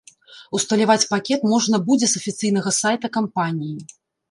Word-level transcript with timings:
Усталяваць 0.59 1.05
пакет 1.11 1.45
можна 1.51 1.81
будзе 1.91 2.09
з 2.15 2.21
афіцыйнага 2.23 2.75
сайта 2.81 3.15
кампаніі. 3.21 3.79